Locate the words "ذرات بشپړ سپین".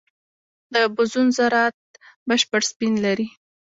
1.37-2.93